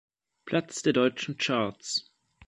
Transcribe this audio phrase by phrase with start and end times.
[0.47, 2.11] Platz der Deutschen Charts.